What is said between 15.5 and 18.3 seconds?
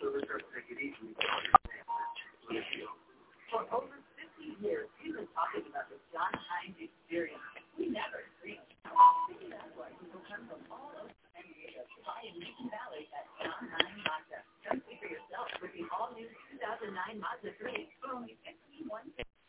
with the all-new 2009 Mazda 3 for